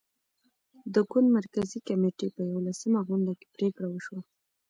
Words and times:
د 0.93 0.95
ګوند 1.09 1.27
مرکزي 1.37 1.79
کمېټې 1.87 2.27
په 2.35 2.41
یوولسمه 2.49 2.99
غونډه 3.07 3.33
کې 3.39 3.47
پرېکړه 3.55 3.87
وشوه. 3.89 4.21